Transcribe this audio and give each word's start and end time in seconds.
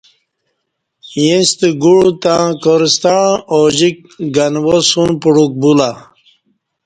ییں 1.15 1.41
ستہ 1.49 1.67
گوع 1.81 2.05
تں 2.23 2.45
کار 2.63 2.81
ستݩع 2.95 3.25
اجیک 3.55 3.97
گنوا 4.35 4.77
سن 4.89 5.09
پڑوک 5.21 5.51
بو 5.61 5.71
لہ 5.77 5.89